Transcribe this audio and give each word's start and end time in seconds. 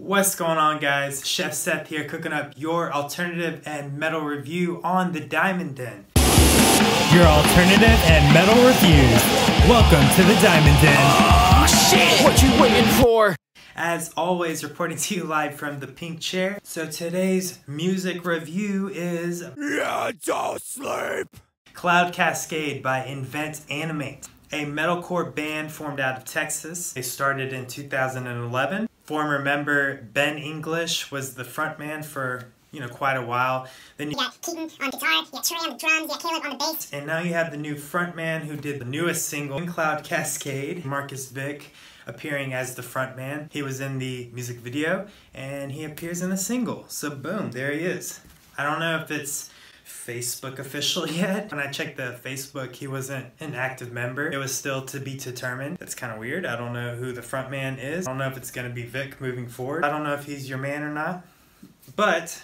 What's 0.00 0.34
going 0.34 0.56
on 0.56 0.80
guys? 0.80 1.24
Chef 1.26 1.52
Seth 1.52 1.88
here 1.88 2.04
cooking 2.04 2.32
up 2.32 2.54
your 2.56 2.90
alternative 2.90 3.62
and 3.66 3.98
metal 3.98 4.22
review 4.22 4.80
on 4.82 5.12
the 5.12 5.20
Diamond 5.20 5.76
Den. 5.76 6.06
Your 7.12 7.24
alternative 7.26 8.00
and 8.06 8.32
metal 8.32 8.56
reviews. 8.64 9.22
Welcome 9.68 10.08
to 10.16 10.22
the 10.22 10.40
Diamond 10.40 10.80
Den. 10.80 10.96
Oh 10.96 11.66
shit! 11.90 12.24
What 12.24 12.42
you 12.42 12.50
waiting 12.60 12.90
for? 13.02 13.36
As 13.76 14.10
always, 14.16 14.64
reporting 14.64 14.96
to 14.96 15.14
you 15.14 15.24
live 15.24 15.56
from 15.56 15.80
the 15.80 15.86
pink 15.86 16.20
chair. 16.20 16.58
So 16.62 16.86
today's 16.86 17.58
music 17.66 18.24
review 18.24 18.88
is 18.88 19.44
Yeah, 19.58 20.12
don't 20.24 20.62
sleep! 20.62 21.28
Cloud 21.74 22.14
Cascade 22.14 22.82
by 22.82 23.04
Invent 23.04 23.60
Animate, 23.68 24.28
a 24.50 24.64
metalcore 24.64 25.32
band 25.32 25.70
formed 25.70 26.00
out 26.00 26.16
of 26.16 26.24
Texas. 26.24 26.94
They 26.94 27.02
started 27.02 27.52
in 27.52 27.66
2011. 27.66 28.88
Former 29.04 29.40
member 29.40 30.02
Ben 30.12 30.38
English 30.38 31.10
was 31.10 31.34
the 31.34 31.42
frontman 31.42 32.04
for 32.04 32.46
you 32.70 32.80
know 32.80 32.88
quite 32.88 33.16
a 33.16 33.22
while. 33.22 33.66
Then 33.96 34.10
You 34.10 34.16
got 34.16 34.40
Keaton 34.42 34.70
on 34.80 34.90
guitar, 34.90 35.10
you 35.12 35.30
got 35.32 35.44
Trey 35.44 35.58
on 35.58 35.70
the 35.70 35.78
drums, 35.78 36.02
you 36.02 36.08
got 36.08 36.20
Caleb 36.22 36.44
on 36.44 36.50
the 36.50 36.56
bass. 36.56 36.92
And 36.92 37.06
now 37.06 37.18
you 37.20 37.32
have 37.32 37.50
the 37.50 37.56
new 37.56 37.74
frontman 37.74 38.42
who 38.42 38.56
did 38.56 38.80
the 38.80 38.84
newest 38.84 39.28
single, 39.28 39.66
Cloud 39.66 40.04
Cascade, 40.04 40.84
Marcus 40.84 41.28
Vik, 41.30 41.72
appearing 42.06 42.54
as 42.54 42.74
the 42.74 42.82
frontman. 42.82 43.52
He 43.52 43.62
was 43.62 43.80
in 43.80 43.98
the 43.98 44.30
music 44.32 44.58
video 44.58 45.08
and 45.34 45.72
he 45.72 45.84
appears 45.84 46.22
in 46.22 46.30
the 46.30 46.36
single. 46.36 46.84
So 46.88 47.10
boom, 47.10 47.50
there 47.50 47.72
he 47.72 47.80
is. 47.80 48.20
I 48.56 48.64
don't 48.64 48.78
know 48.80 48.98
if 48.98 49.10
it's 49.10 49.50
Facebook 49.86 50.58
official 50.58 51.08
yet. 51.08 51.50
When 51.50 51.60
I 51.60 51.70
checked 51.70 51.96
the 51.96 52.18
Facebook, 52.22 52.74
he 52.76 52.86
wasn't 52.86 53.26
an 53.40 53.54
active 53.54 53.92
member. 53.92 54.30
It 54.30 54.36
was 54.36 54.54
still 54.54 54.82
to 54.86 55.00
be 55.00 55.16
determined. 55.16 55.78
That's 55.78 55.94
kind 55.94 56.12
of 56.12 56.18
weird. 56.18 56.46
I 56.46 56.56
don't 56.56 56.72
know 56.72 56.94
who 56.96 57.12
the 57.12 57.22
front 57.22 57.50
man 57.50 57.78
is. 57.78 58.06
I 58.06 58.10
don't 58.10 58.18
know 58.18 58.28
if 58.28 58.36
it's 58.36 58.50
going 58.50 58.68
to 58.68 58.74
be 58.74 58.84
Vik 58.84 59.20
moving 59.20 59.48
forward. 59.48 59.84
I 59.84 59.90
don't 59.90 60.04
know 60.04 60.14
if 60.14 60.24
he's 60.24 60.48
your 60.48 60.58
man 60.58 60.82
or 60.82 60.92
not. 60.92 61.24
But 61.96 62.42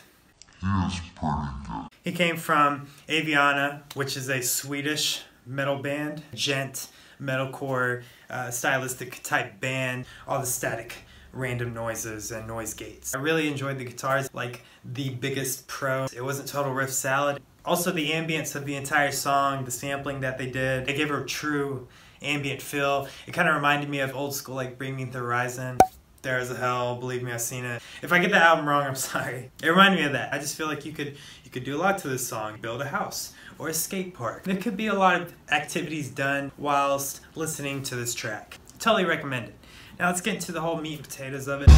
he 2.02 2.12
came 2.12 2.36
from 2.36 2.88
Aviana, 3.08 3.82
which 3.94 4.16
is 4.16 4.28
a 4.28 4.42
Swedish 4.42 5.22
metal 5.44 5.78
band, 5.78 6.22
djent, 6.34 6.88
metalcore, 7.20 8.02
uh, 8.28 8.50
stylistic 8.50 9.22
type 9.22 9.60
band, 9.60 10.06
all 10.26 10.40
the 10.40 10.46
static 10.46 11.05
random 11.36 11.74
noises 11.74 12.32
and 12.32 12.46
noise 12.46 12.74
gates. 12.74 13.14
I 13.14 13.18
really 13.18 13.48
enjoyed 13.48 13.78
the 13.78 13.84
guitars, 13.84 14.28
like 14.32 14.62
the 14.84 15.10
biggest 15.10 15.68
pro. 15.68 16.04
It 16.14 16.24
wasn't 16.24 16.48
total 16.48 16.72
riff 16.72 16.90
salad. 16.90 17.42
Also 17.64 17.90
the 17.90 18.10
ambience 18.10 18.54
of 18.54 18.64
the 18.64 18.76
entire 18.76 19.12
song, 19.12 19.64
the 19.64 19.70
sampling 19.70 20.20
that 20.20 20.38
they 20.38 20.50
did, 20.50 20.88
it 20.88 20.96
gave 20.96 21.08
her 21.08 21.22
a 21.22 21.26
true 21.26 21.88
ambient 22.22 22.62
feel. 22.62 23.08
It 23.26 23.32
kind 23.32 23.48
of 23.48 23.54
reminded 23.54 23.88
me 23.90 24.00
of 24.00 24.14
old 24.14 24.34
school 24.34 24.54
like 24.54 24.78
Bring 24.78 24.96
Me 24.96 25.04
the 25.04 25.18
Horizon. 25.18 25.78
There 26.22 26.38
is 26.38 26.50
a 26.50 26.56
hell, 26.56 26.96
believe 26.96 27.22
me, 27.22 27.32
I've 27.32 27.40
seen 27.40 27.64
it. 27.64 27.80
If 28.02 28.12
I 28.12 28.18
get 28.18 28.30
the 28.30 28.38
album 28.38 28.68
wrong, 28.68 28.84
I'm 28.84 28.94
sorry. 28.96 29.50
It 29.62 29.68
reminded 29.68 30.00
me 30.00 30.06
of 30.06 30.12
that. 30.12 30.32
I 30.32 30.38
just 30.38 30.56
feel 30.56 30.66
like 30.66 30.84
you 30.84 30.92
could 30.92 31.16
you 31.44 31.50
could 31.50 31.64
do 31.64 31.76
a 31.76 31.80
lot 31.80 31.98
to 31.98 32.08
this 32.08 32.26
song. 32.26 32.58
Build 32.60 32.80
a 32.82 32.88
house 32.88 33.32
or 33.58 33.68
a 33.68 33.74
skate 33.74 34.14
park. 34.14 34.44
There 34.44 34.56
could 34.56 34.76
be 34.76 34.88
a 34.88 34.94
lot 34.94 35.20
of 35.20 35.34
activities 35.50 36.10
done 36.10 36.52
whilst 36.58 37.20
listening 37.34 37.82
to 37.84 37.96
this 37.96 38.14
track. 38.14 38.58
Totally 38.78 39.04
recommend 39.04 39.48
it. 39.48 39.54
Now 39.98 40.08
let's 40.08 40.20
get 40.20 40.34
into 40.34 40.52
the 40.52 40.60
whole 40.60 40.76
meat 40.76 40.98
and 40.98 41.08
potatoes 41.08 41.48
of 41.48 41.62
it. 41.62 41.70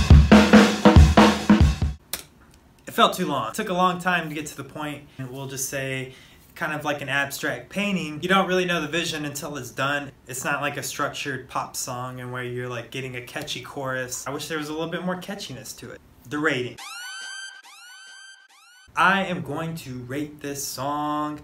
It 2.87 2.93
felt 2.93 3.15
too 3.15 3.27
long. 3.27 3.51
It 3.51 3.55
took 3.55 3.69
a 3.69 3.75
long 3.75 4.01
time 4.01 4.29
to 4.29 4.35
get 4.35 4.47
to 4.47 4.57
the 4.57 4.65
point, 4.65 5.05
and 5.19 5.31
we'll 5.31 5.47
just 5.47 5.69
say 5.69 6.15
kind 6.57 6.73
of 6.73 6.85
like 6.85 7.01
an 7.01 7.09
abstract 7.09 7.71
painting. 7.71 8.21
You 8.21 8.29
don't 8.29 8.49
really 8.49 8.65
know 8.65 8.81
the 8.83 8.89
vision 8.89 9.25
until 9.25 9.57
it's 9.57 9.71
done. 9.71 10.11
It's 10.27 10.45
not 10.45 10.61
like 10.61 10.77
a 10.77 10.83
structured 10.83 11.49
pop 11.49 11.77
song 11.77 12.19
and 12.19 12.33
where 12.33 12.43
you're 12.43 12.69
like 12.69 12.91
getting 12.91 13.15
a 13.15 13.21
catchy 13.21 13.61
chorus. 13.63 14.27
I 14.27 14.31
wish 14.31 14.49
there 14.49 14.59
was 14.59 14.69
a 14.69 14.73
little 14.73 14.89
bit 14.89 15.05
more 15.05 15.21
catchiness 15.21 15.77
to 15.79 15.93
it. 15.93 16.01
The 16.29 16.39
rating. 16.39 16.77
I 18.97 19.25
am 19.27 19.43
going 19.43 19.77
to 19.77 20.01
rate 20.01 20.41
this 20.41 20.65
song 20.65 21.41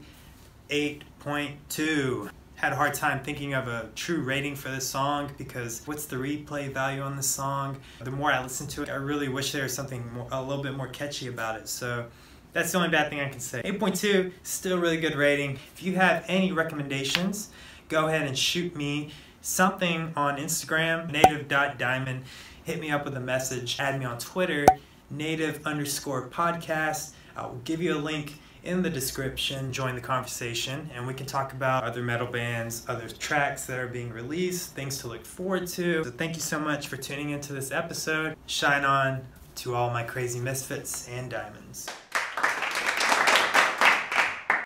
8.2. 0.71 2.29
Had 2.57 2.73
a 2.73 2.77
hard 2.77 2.95
time 2.95 3.23
thinking 3.23 3.53
of 3.53 3.67
a 3.69 3.91
true 3.95 4.23
rating 4.23 4.55
for 4.55 4.71
this 4.71 4.89
song 4.89 5.31
because 5.37 5.83
what's 5.87 6.07
the 6.07 6.17
replay 6.17 6.73
value 6.73 7.03
on 7.03 7.17
this 7.17 7.27
song? 7.27 7.79
The 8.01 8.11
more 8.11 8.33
I 8.33 8.43
listen 8.43 8.67
to 8.69 8.83
it, 8.83 8.89
I 8.89 8.95
really 8.95 9.29
wish 9.29 9.53
there 9.53 9.65
was 9.65 9.75
something 9.75 10.11
more, 10.13 10.29
a 10.31 10.43
little 10.43 10.63
bit 10.63 10.75
more 10.75 10.89
catchy 10.89 11.27
about 11.27 11.57
it. 11.59 11.69
So 11.69 12.07
that's 12.53 12.71
the 12.71 12.79
only 12.79 12.91
bad 12.91 13.11
thing 13.11 13.21
I 13.21 13.29
can 13.29 13.41
say. 13.41 13.61
8.2, 13.63 14.33
still 14.45 14.79
really 14.79 14.99
good 14.99 15.17
rating. 15.17 15.59
If 15.75 15.83
you 15.83 15.97
have 15.97 16.25
any 16.29 16.53
recommendations, 16.53 17.51
go 17.89 18.07
ahead 18.07 18.27
and 18.27 18.39
shoot 18.39 18.75
me 18.77 19.11
something 19.43 20.13
on 20.17 20.39
Instagram, 20.39 21.11
native.diamond. 21.11 22.25
Hit 22.63 22.81
me 22.81 22.91
up 22.91 23.05
with 23.05 23.17
a 23.17 23.21
message. 23.21 23.79
Add 23.81 23.99
me 23.99 24.07
on 24.07 24.19
Twitter, 24.19 24.65
native 25.11 25.67
underscore 25.67 26.29
podcast. 26.29 27.11
I 27.37 27.47
will 27.47 27.61
give 27.65 27.83
you 27.83 27.95
a 27.95 27.99
link 27.99 28.39
in 28.65 28.83
the 28.83 28.91
description. 28.91 29.73
Join 29.73 29.95
the 29.95 30.01
conversation, 30.01 30.91
and 30.95 31.07
we 31.07 31.15
can 31.15 31.27
talk 31.27 31.53
about 31.53 31.85
other 31.85 32.03
metal 32.03 32.27
bands, 32.27 32.85
other 32.89 33.09
tracks 33.09 33.67
that 33.67 33.79
are 33.79 33.89
being 33.89 34.11
released, 34.11 34.75
things 34.75 34.99
to 34.99 35.09
look 35.09 35.25
forward 35.25 35.67
to. 35.69 36.03
So 36.05 36.11
thank 36.11 36.35
you 36.35 36.43
so 36.43 36.59
much 36.59 36.89
for 36.89 36.97
tuning 36.97 37.31
into 37.31 37.53
this 37.53 37.71
episode. 37.71 38.37
Shine 38.47 38.85
on 38.85 39.25
to 39.57 39.75
all 39.75 39.91
my 39.91 40.03
crazy 40.03 40.41
misfits 40.41 41.09
and 41.09 41.31
diamonds. 41.31 41.89